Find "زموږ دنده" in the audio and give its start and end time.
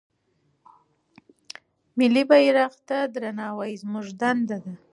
3.81-4.57